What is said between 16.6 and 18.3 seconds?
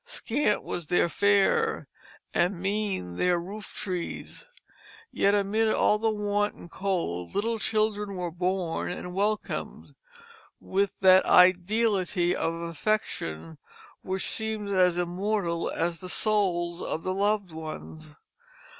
of the loved ones.